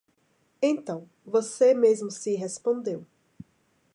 Então, 0.63 1.07
você 1.23 1.75
mesmo 1.75 2.09
se 2.09 2.33
respondeu 2.33 3.05